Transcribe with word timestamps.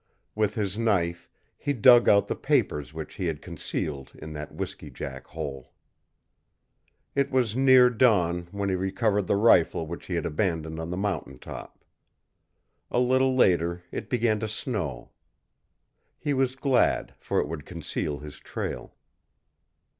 With 0.33 0.55
his 0.55 0.79
knife 0.79 1.29
he 1.59 1.73
dug 1.73 2.09
out 2.09 2.25
the 2.27 2.35
papers 2.35 2.91
which 2.91 3.13
he 3.13 3.27
had 3.27 3.39
concealed 3.39 4.11
in 4.15 4.33
that 4.33 4.51
whisky 4.51 4.89
jack 4.89 5.27
hole. 5.27 5.73
It 7.13 7.29
was 7.29 7.55
near 7.55 7.87
dawn 7.91 8.47
when 8.49 8.69
he 8.69 8.75
recovered 8.75 9.27
the 9.27 9.35
rifle 9.35 9.85
which 9.85 10.07
he 10.07 10.15
had 10.15 10.25
abandoned 10.25 10.79
on 10.79 10.89
the 10.89 10.97
mountain 10.97 11.37
top. 11.37 11.85
A 12.89 12.97
little 12.99 13.35
later 13.35 13.83
it 13.91 14.09
began 14.09 14.39
to 14.39 14.47
snow. 14.47 15.11
He 16.17 16.33
was 16.33 16.55
glad, 16.55 17.13
for 17.19 17.39
it 17.39 17.47
would 17.47 17.63
conceal 17.63 18.17
his 18.17 18.39
trail. 18.39 18.95